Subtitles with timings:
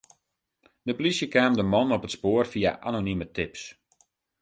[0.87, 3.63] De polysje kaam de man op it spoar fia anonime tips.